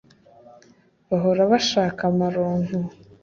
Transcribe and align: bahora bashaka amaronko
bahora 1.09 1.41
bashaka 1.51 2.01
amaronko 2.11 2.77